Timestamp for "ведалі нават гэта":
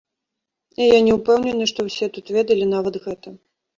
2.39-3.29